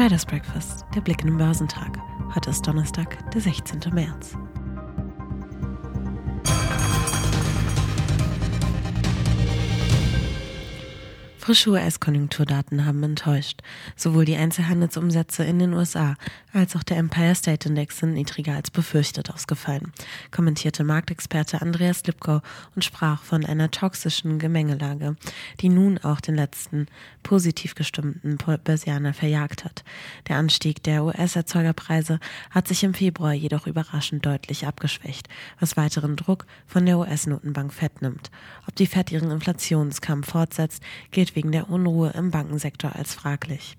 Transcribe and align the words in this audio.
Traders 0.00 0.24
Breakfast, 0.24 0.86
der 0.94 1.02
Blick 1.02 1.20
in 1.20 1.26
den 1.26 1.36
Börsentag. 1.36 1.98
Heute 2.34 2.48
ist 2.48 2.66
Donnerstag, 2.66 3.18
der 3.32 3.42
16. 3.42 3.80
März. 3.92 4.34
Frische 11.50 11.70
US-Konjunkturdaten 11.70 12.86
haben 12.86 13.02
enttäuscht. 13.02 13.60
Sowohl 13.96 14.24
die 14.24 14.36
Einzelhandelsumsätze 14.36 15.42
in 15.42 15.58
den 15.58 15.72
USA 15.74 16.14
als 16.52 16.76
auch 16.76 16.84
der 16.84 16.96
Empire 16.96 17.34
State 17.34 17.68
Index 17.68 17.98
sind 17.98 18.14
niedriger 18.14 18.54
als 18.54 18.70
befürchtet 18.70 19.32
ausgefallen, 19.32 19.92
kommentierte 20.30 20.84
Marktexperte 20.84 21.60
Andreas 21.60 22.06
Lipkow 22.06 22.40
und 22.76 22.84
sprach 22.84 23.24
von 23.24 23.44
einer 23.44 23.68
toxischen 23.70 24.38
Gemengelage, 24.38 25.16
die 25.60 25.70
nun 25.70 25.98
auch 25.98 26.20
den 26.20 26.36
letzten 26.36 26.86
positiv 27.24 27.74
gestimmten 27.74 28.36
Börsianer 28.36 29.12
verjagt 29.12 29.64
hat. 29.64 29.82
Der 30.28 30.36
Anstieg 30.36 30.84
der 30.84 31.04
US-Erzeugerpreise 31.04 32.20
hat 32.50 32.68
sich 32.68 32.84
im 32.84 32.94
Februar 32.94 33.32
jedoch 33.32 33.66
überraschend 33.66 34.24
deutlich 34.24 34.68
abgeschwächt, 34.68 35.28
was 35.58 35.76
weiteren 35.76 36.14
Druck 36.14 36.46
von 36.66 36.86
der 36.86 36.98
US-Notenbank 36.98 37.72
Fed 37.72 38.02
nimmt. 38.02 38.30
Ob 38.68 38.76
die 38.76 38.86
Fed 38.86 39.10
ihren 39.10 39.32
Inflationskampf 39.32 40.30
fortsetzt, 40.30 40.82
gilt 41.10 41.34
wegen 41.40 41.52
der 41.52 41.70
Unruhe 41.70 42.10
im 42.10 42.30
Bankensektor 42.30 42.94
als 42.94 43.14
fraglich. 43.14 43.78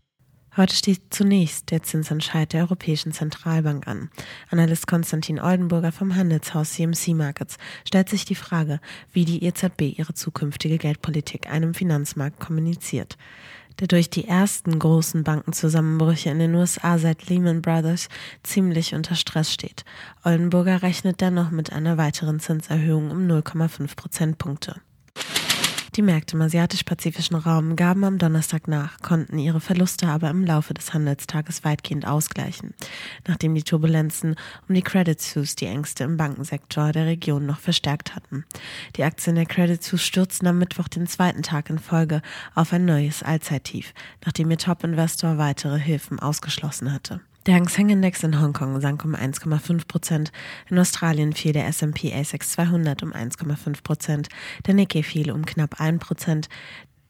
Heute 0.57 0.75
steht 0.75 1.13
zunächst 1.13 1.69
der 1.69 1.83
Zinsentscheid 1.83 2.51
der 2.51 2.61
Europäischen 2.61 3.11
Zentralbank 3.11 3.87
an. 3.87 4.09
Analyst 4.49 4.87
Konstantin 4.87 5.39
Oldenburger 5.39 5.91
vom 5.91 6.15
Handelshaus 6.15 6.73
CMC 6.73 7.09
Markets 7.09 7.59
stellt 7.87 8.09
sich 8.09 8.25
die 8.25 8.33
Frage, 8.33 8.79
wie 9.13 9.25
die 9.25 9.43
EZB 9.43 9.95
ihre 9.95 10.15
zukünftige 10.15 10.79
Geldpolitik 10.79 11.51
einem 11.51 11.75
Finanzmarkt 11.75 12.39
kommuniziert. 12.39 13.19
Der 13.79 13.85
durch 13.85 14.09
die 14.09 14.27
ersten 14.27 14.79
großen 14.79 15.23
Bankenzusammenbrüche 15.23 16.31
in 16.31 16.39
den 16.39 16.55
USA 16.55 16.97
seit 16.97 17.29
Lehman 17.29 17.61
Brothers 17.61 18.09
ziemlich 18.41 18.95
unter 18.95 19.13
Stress 19.13 19.53
steht. 19.53 19.85
Oldenburger 20.23 20.81
rechnet 20.81 21.21
dennoch 21.21 21.51
mit 21.51 21.71
einer 21.71 21.99
weiteren 21.99 22.39
Zinserhöhung 22.39 23.11
um 23.11 23.27
0,5 23.27 23.95
Prozentpunkte. 23.95 24.81
Die 25.97 26.01
Märkte 26.01 26.37
im 26.37 26.41
asiatisch-pazifischen 26.41 27.35
Raum 27.35 27.75
gaben 27.75 28.05
am 28.05 28.17
Donnerstag 28.17 28.69
nach, 28.69 29.01
konnten 29.01 29.37
ihre 29.37 29.59
Verluste 29.59 30.07
aber 30.07 30.29
im 30.29 30.45
Laufe 30.45 30.73
des 30.73 30.93
Handelstages 30.93 31.65
weitgehend 31.65 32.07
ausgleichen, 32.07 32.73
nachdem 33.27 33.53
die 33.53 33.63
Turbulenzen 33.63 34.35
um 34.69 34.75
die 34.75 34.83
Credit 34.83 35.19
Suisse 35.19 35.57
die 35.57 35.65
Ängste 35.65 36.05
im 36.05 36.15
Bankensektor 36.15 36.93
der 36.93 37.07
Region 37.07 37.45
noch 37.45 37.59
verstärkt 37.59 38.15
hatten. 38.15 38.45
Die 38.95 39.03
Aktien 39.03 39.35
der 39.35 39.45
Credit 39.45 39.83
Suisse 39.83 40.05
stürzten 40.05 40.47
am 40.47 40.59
Mittwoch 40.59 40.87
den 40.87 41.07
zweiten 41.07 41.43
Tag 41.43 41.69
in 41.69 41.77
Folge 41.77 42.21
auf 42.55 42.71
ein 42.71 42.85
neues 42.85 43.21
Allzeittief, 43.21 43.93
nachdem 44.23 44.49
ihr 44.49 44.57
Top-Investor 44.57 45.37
weitere 45.37 45.77
Hilfen 45.77 46.21
ausgeschlossen 46.21 46.93
hatte. 46.93 47.19
Der 47.47 47.55
Hang 47.55 47.67
Seng 47.67 47.89
Index 47.89 48.21
in 48.21 48.39
Hongkong 48.39 48.79
sank 48.81 49.03
um 49.03 49.15
1,5 49.15 49.87
Prozent. 49.87 50.31
In 50.69 50.77
Australien 50.77 51.33
fiel 51.33 51.53
der 51.53 51.65
S&P 51.65 52.13
ASX 52.13 52.51
200 52.51 53.01
um 53.01 53.13
1,5 53.13 53.81
Prozent. 53.81 54.29
Der 54.67 54.75
Nikkei 54.75 55.01
fiel 55.01 55.31
um 55.31 55.43
knapp 55.43 55.81
1 55.81 55.97
Prozent. 55.97 56.49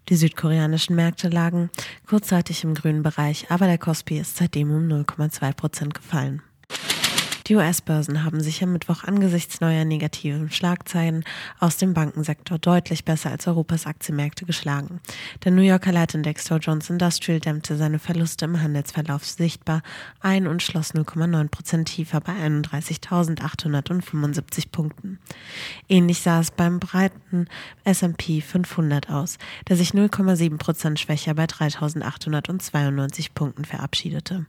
Die 0.08 0.16
südkoreanischen 0.16 0.96
Märkte 0.96 1.28
lagen 1.28 1.70
kurzzeitig 2.08 2.64
im 2.64 2.76
grünen 2.76 3.04
Bereich, 3.04 3.52
aber 3.52 3.66
der 3.66 3.78
Kospi 3.78 4.20
ist 4.20 4.38
seitdem 4.38 4.72
um 4.72 4.88
0,2 4.88 5.54
Prozent 5.54 5.94
gefallen. 5.94 6.42
Die 7.52 7.58
US-Börsen 7.58 8.24
haben 8.24 8.40
sich 8.40 8.64
am 8.64 8.72
Mittwoch 8.72 9.04
angesichts 9.04 9.60
neuer 9.60 9.84
negativen 9.84 10.50
Schlagzeilen 10.50 11.26
aus 11.60 11.76
dem 11.76 11.94
Bankensektor 11.94 12.58
deutlich 12.60 13.04
besser 13.04 13.30
als 13.30 13.46
Europas 13.46 13.88
Aktienmärkte 13.88 14.46
geschlagen. 14.46 15.02
Der 15.44 15.52
New 15.52 15.62
Yorker 15.62 15.92
Leitindex 15.92 16.46
Dow 16.46 16.56
Jones 16.56 16.90
Industrial 16.90 17.42
dämmte 17.42 17.76
seine 17.76 18.00
Verluste 18.00 18.46
im 18.46 18.62
Handelsverlauf 18.62 19.26
sichtbar 19.26 19.82
ein 20.22 20.48
und 20.48 20.64
schloss 20.64 20.96
0,9 20.96 21.50
Prozent 21.50 21.90
tiefer 21.90 22.22
bei 22.22 22.32
31.875 22.32 24.72
Punkten. 24.72 25.20
Ähnlich 25.90 26.22
sah 26.22 26.40
es 26.40 26.52
beim 26.52 26.80
breiten 26.80 27.50
S&P 27.84 28.40
500 28.40 29.10
aus, 29.10 29.38
der 29.68 29.76
sich 29.76 29.92
0,7 29.92 30.58
Prozent 30.58 31.02
schwächer 31.02 31.34
bei 31.34 31.48
3.892 31.48 33.32
Punkten 33.36 33.66
verabschiedete. 33.66 34.46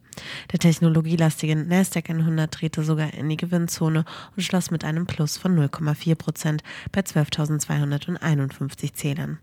Der 0.53 0.61
technologielastige 0.61 1.57
Nasdaq 1.57 2.11
100 2.11 2.61
drehte 2.61 2.85
so 2.85 2.92
sogar 2.93 3.15
in 3.15 3.31
die 3.31 3.39
Gewinnzone 3.39 4.05
und 4.37 4.43
schloss 4.43 4.71
mit 4.71 4.85
einem 4.85 5.07
Plus 5.07 5.39
von 5.39 5.59
0,4 5.59 6.15
Prozent 6.15 6.63
bei 6.93 7.01
12.251 7.01 8.93
Zählern. 8.93 9.39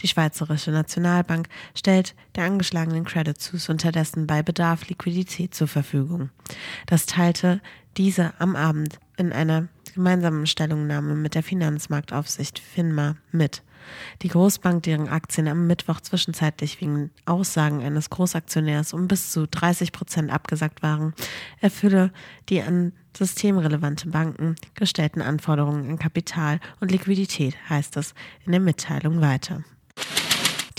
Die 0.00 0.08
Schweizerische 0.08 0.70
Nationalbank 0.70 1.48
stellt 1.74 2.14
der 2.36 2.44
angeschlagenen 2.44 3.04
Credit 3.04 3.40
Suisse 3.40 3.72
unterdessen 3.72 4.26
bei 4.26 4.42
Bedarf 4.42 4.86
Liquidität 4.88 5.54
zur 5.54 5.66
Verfügung. 5.66 6.28
Das 6.86 7.06
teilte 7.06 7.62
diese 7.96 8.34
am 8.38 8.54
Abend 8.54 9.00
in 9.16 9.32
einer 9.32 9.68
gemeinsamen 9.94 10.46
Stellungnahme 10.46 11.14
mit 11.14 11.34
der 11.34 11.42
Finanzmarktaufsicht 11.42 12.58
FINMA 12.58 13.16
mit. 13.32 13.62
Die 14.22 14.28
Großbank, 14.28 14.82
deren 14.82 15.08
Aktien 15.08 15.48
am 15.48 15.66
Mittwoch 15.66 16.00
zwischenzeitlich 16.00 16.80
wegen 16.80 17.10
Aussagen 17.24 17.82
eines 17.82 18.10
Großaktionärs 18.10 18.92
um 18.92 19.08
bis 19.08 19.32
zu 19.32 19.46
30 19.46 19.92
Prozent 19.92 20.30
abgesagt 20.30 20.82
waren, 20.82 21.14
erfülle 21.60 22.12
die 22.48 22.62
an 22.62 22.92
systemrelevante 23.16 24.08
Banken 24.08 24.56
gestellten 24.74 25.22
Anforderungen 25.22 25.90
an 25.90 25.98
Kapital 25.98 26.60
und 26.80 26.90
Liquidität, 26.90 27.56
heißt 27.68 27.96
es 27.96 28.14
in 28.44 28.52
der 28.52 28.60
Mitteilung 28.60 29.20
weiter. 29.20 29.64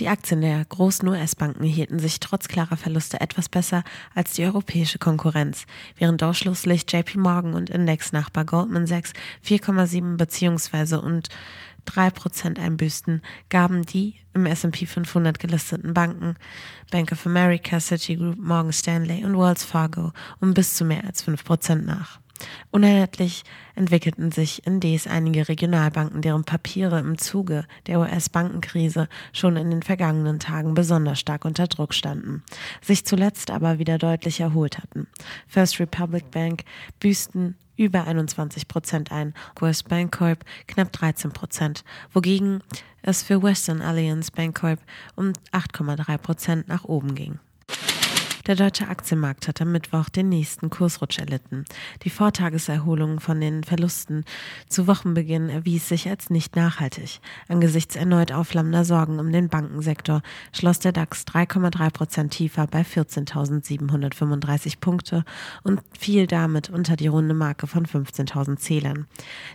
Die 0.01 0.09
Aktien 0.09 0.41
der 0.41 0.65
großen 0.65 1.07
US-Banken 1.07 1.63
hielten 1.63 1.99
sich 1.99 2.19
trotz 2.19 2.47
klarer 2.47 2.75
Verluste 2.75 3.21
etwas 3.21 3.49
besser 3.49 3.83
als 4.15 4.33
die 4.33 4.43
europäische 4.43 4.97
Konkurrenz, 4.97 5.67
während 5.95 6.23
Durchschlusslicht 6.23 6.91
JP 6.91 7.19
Morgan 7.19 7.53
und 7.53 7.69
Indexnachbar 7.69 8.45
Goldman 8.45 8.87
Sachs 8.87 9.13
4,7 9.45 10.17
bzw. 10.17 10.95
und 10.95 11.29
3% 11.87 12.57
einbüßten, 12.57 13.21
gaben 13.49 13.85
die 13.85 14.15
im 14.33 14.47
S&P 14.47 14.87
500 14.87 15.37
gelisteten 15.37 15.93
Banken 15.93 16.35
Bank 16.89 17.11
of 17.11 17.27
America, 17.27 17.79
Citigroup, 17.79 18.39
Morgan 18.39 18.73
Stanley 18.73 19.23
und 19.23 19.37
Wells 19.37 19.63
Fargo 19.63 20.13
um 20.39 20.55
bis 20.55 20.77
zu 20.77 20.83
mehr 20.83 21.03
als 21.03 21.23
5% 21.23 21.75
nach. 21.75 22.19
Uneinheitlich 22.71 23.43
entwickelten 23.75 24.31
sich 24.31 24.65
indes 24.65 25.07
einige 25.07 25.47
Regionalbanken, 25.47 26.21
deren 26.21 26.43
Papiere 26.43 26.99
im 26.99 27.17
Zuge 27.17 27.65
der 27.87 27.99
US-Bankenkrise 27.99 29.09
schon 29.33 29.57
in 29.57 29.71
den 29.71 29.83
vergangenen 29.83 30.39
Tagen 30.39 30.73
besonders 30.73 31.19
stark 31.19 31.45
unter 31.45 31.67
Druck 31.67 31.93
standen, 31.93 32.43
sich 32.81 33.05
zuletzt 33.05 33.51
aber 33.51 33.79
wieder 33.79 33.97
deutlich 33.97 34.39
erholt 34.39 34.77
hatten. 34.77 35.07
First 35.47 35.79
Republic 35.79 36.31
Bank 36.31 36.63
büßten 36.99 37.55
über 37.77 38.05
21 38.05 38.67
Prozent 38.67 39.11
ein, 39.11 39.33
US 39.61 39.83
Bancorp 39.83 40.45
knapp 40.67 40.91
13 40.91 41.31
Prozent, 41.31 41.83
wogegen 42.13 42.61
es 43.01 43.23
für 43.23 43.41
Western 43.41 43.81
Alliance 43.81 44.31
Bancorp 44.31 44.79
um 45.15 45.33
8,3 45.51 46.17
Prozent 46.17 46.67
nach 46.67 46.83
oben 46.85 47.15
ging. 47.15 47.39
Der 48.47 48.55
deutsche 48.55 48.87
Aktienmarkt 48.87 49.47
hat 49.47 49.61
am 49.61 49.71
Mittwoch 49.71 50.09
den 50.09 50.29
nächsten 50.29 50.71
Kursrutsch 50.71 51.19
erlitten. 51.19 51.63
Die 52.01 52.09
Vortageserholung 52.09 53.19
von 53.19 53.39
den 53.39 53.63
Verlusten 53.63 54.25
zu 54.67 54.87
Wochenbeginn 54.87 55.49
erwies 55.49 55.87
sich 55.87 56.09
als 56.09 56.31
nicht 56.31 56.55
nachhaltig. 56.55 57.19
Angesichts 57.47 57.95
erneut 57.95 58.31
aufflammender 58.31 58.83
Sorgen 58.83 59.19
um 59.19 59.31
den 59.31 59.47
Bankensektor 59.49 60.23
schloss 60.53 60.79
der 60.79 60.91
DAX 60.91 61.23
3,3 61.27 61.91
Prozent 61.91 62.33
tiefer 62.33 62.65
bei 62.65 62.81
14.735 62.81 64.79
Punkte 64.79 65.23
und 65.61 65.81
fiel 65.97 66.25
damit 66.25 66.71
unter 66.71 66.95
die 66.95 67.07
runde 67.07 67.35
Marke 67.35 67.67
von 67.67 67.85
15.000 67.85 68.57
Zählern. 68.57 69.05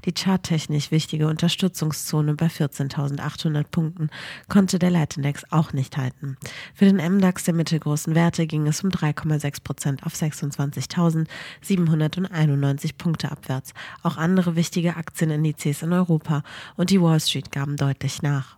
Die 0.05 0.15
charttechnisch 0.15 0.93
wichtige 0.93 1.27
Unterstützungszone 1.27 2.35
bei 2.35 2.47
14.800 2.47 3.65
Punkten 3.65 4.11
konnte 4.49 4.79
der 4.79 4.91
Leitindex 4.91 5.43
auch 5.51 5.73
nicht 5.73 5.97
halten. 5.97 6.37
Für 6.75 6.85
den 6.85 6.97
MDAX 6.97 7.45
der 7.45 7.55
mittelgroßen 7.55 8.15
Werte 8.15 8.47
ging 8.47 8.69
es 8.69 8.76
es 8.77 8.85
um 8.85 8.91
3,6 8.91 9.63
Prozent 9.63 10.05
auf 10.05 10.13
26.791 10.15 12.97
Punkte 12.99 13.31
abwärts. 13.31 13.73
Auch 14.03 14.17
andere 14.17 14.57
wichtige 14.57 14.97
Aktienindizes 14.97 15.83
in 15.83 15.93
Europa 15.93 16.43
und 16.77 16.91
die 16.91 17.01
Wall 17.01 17.21
Street 17.21 17.53
gaben 17.53 17.77
deutlich 17.77 18.23
nach. 18.23 18.57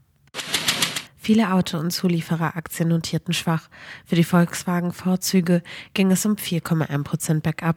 Viele 1.29 1.53
Auto- 1.53 1.77
und 1.77 1.91
Zulieferaktien 1.91 2.89
notierten 2.89 3.35
schwach. 3.35 3.69
Für 4.07 4.15
die 4.15 4.25
Volkswagen-Vorzüge 4.25 5.63
ging 5.93 6.11
es 6.11 6.25
um 6.25 6.37
4,1 6.37 7.05
Prozent 7.05 7.43
bergab. 7.43 7.77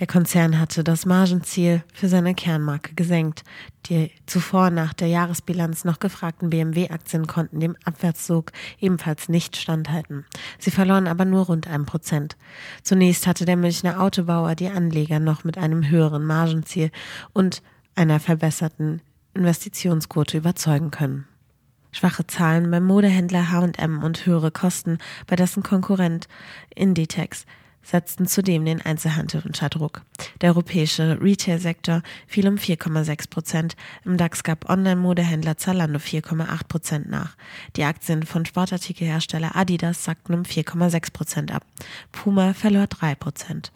Der 0.00 0.08
Konzern 0.08 0.58
hatte 0.58 0.82
das 0.82 1.06
Margenziel 1.06 1.84
für 1.94 2.08
seine 2.08 2.34
Kernmarke 2.34 2.96
gesenkt. 2.96 3.44
Die 3.86 4.10
zuvor 4.26 4.70
nach 4.70 4.92
der 4.92 5.06
Jahresbilanz 5.06 5.84
noch 5.84 6.00
gefragten 6.00 6.50
BMW-Aktien 6.50 7.28
konnten 7.28 7.60
dem 7.60 7.76
Abwärtszug 7.84 8.50
ebenfalls 8.80 9.28
nicht 9.28 9.56
standhalten. 9.56 10.24
Sie 10.58 10.72
verloren 10.72 11.06
aber 11.06 11.24
nur 11.24 11.46
rund 11.46 11.68
ein 11.68 11.86
Prozent. 11.86 12.36
Zunächst 12.82 13.28
hatte 13.28 13.44
der 13.44 13.56
Münchner 13.56 14.02
Autobauer 14.02 14.56
die 14.56 14.68
Anleger 14.68 15.20
noch 15.20 15.44
mit 15.44 15.58
einem 15.58 15.88
höheren 15.88 16.24
Margenziel 16.24 16.90
und 17.34 17.62
einer 17.94 18.18
verbesserten 18.18 19.00
Investitionsquote 19.34 20.38
überzeugen 20.38 20.90
können. 20.90 21.29
Schwache 21.92 22.26
Zahlen 22.26 22.70
beim 22.70 22.84
Modehändler 22.84 23.50
H&M 23.50 24.02
und 24.02 24.26
höhere 24.26 24.50
Kosten 24.50 24.98
bei 25.26 25.36
dessen 25.36 25.62
Konkurrent 25.62 26.28
Inditex 26.74 27.46
setzten 27.82 28.26
zudem 28.26 28.64
den 28.64 28.82
Einzelhandel 28.82 29.42
unter 29.44 29.68
Druck. 29.68 30.02
Der 30.40 30.50
europäische 30.50 31.18
Retail-Sektor 31.20 32.02
fiel 32.26 32.48
um 32.48 32.56
4,6 32.56 33.30
Prozent. 33.30 33.76
Im 34.04 34.16
DAX 34.16 34.42
gab 34.42 34.68
Online-Modehändler 34.68 35.56
Zalando 35.56 35.98
4,8 35.98 36.68
Prozent 36.68 37.10
nach. 37.10 37.36
Die 37.76 37.84
Aktien 37.84 38.24
von 38.24 38.44
Sportartikelhersteller 38.44 39.56
Adidas 39.56 40.04
sackten 40.04 40.34
um 40.34 40.42
4,6 40.42 41.12
Prozent 41.12 41.52
ab. 41.52 41.64
Puma 42.12 42.54
verlor 42.54 42.86
3 42.86 43.14
Prozent. 43.14 43.72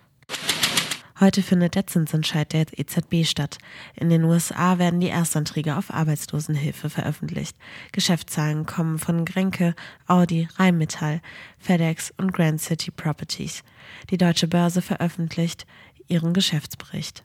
Heute 1.20 1.42
findet 1.42 1.76
der 1.76 1.86
Zinsentscheid 1.86 2.52
der 2.52 2.66
EZB 2.76 3.24
statt. 3.24 3.58
In 3.94 4.08
den 4.08 4.24
USA 4.24 4.78
werden 4.78 4.98
die 4.98 5.08
Erstanträge 5.08 5.76
auf 5.76 5.94
Arbeitslosenhilfe 5.94 6.90
veröffentlicht. 6.90 7.56
Geschäftszahlen 7.92 8.66
kommen 8.66 8.98
von 8.98 9.24
Grenke, 9.24 9.76
Audi, 10.08 10.48
Rheinmetall, 10.56 11.20
FedEx 11.58 12.12
und 12.16 12.32
Grand 12.32 12.60
City 12.60 12.90
Properties. 12.90 13.62
Die 14.10 14.18
deutsche 14.18 14.48
Börse 14.48 14.82
veröffentlicht 14.82 15.66
ihren 16.08 16.32
Geschäftsbericht. 16.32 17.24